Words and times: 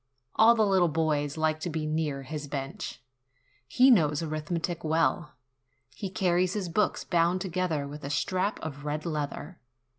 All 0.35 0.55
the 0.55 0.65
little 0.65 0.87
boys 0.87 1.37
like 1.37 1.59
to 1.59 1.69
be 1.69 1.85
near 1.85 2.23
his 2.23 2.47
bench. 2.47 3.03
He 3.67 3.91
knows 3.91 4.23
arithmetic 4.23 4.83
well. 4.83 5.35
He 5.93 6.09
carries 6.09 6.53
his 6.53 6.69
books 6.69 7.03
bound 7.03 7.39
together 7.39 7.87
with 7.87 8.03
a 8.03 8.09
strap 8.09 8.59
of 8.61 8.83
red 8.83 9.05
leather. 9.05 9.59